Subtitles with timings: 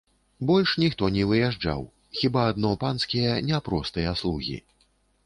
[0.51, 1.83] Больш ніхто не выязджаў,
[2.21, 4.57] хіба адно панскія, не простыя, слугі.